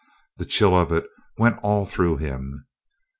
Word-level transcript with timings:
The 0.37 0.45
chill 0.47 0.75
of 0.75 0.91
it 0.91 1.05
went 1.37 1.59
all 1.61 1.85
through 1.85 2.17
him. 2.17 2.65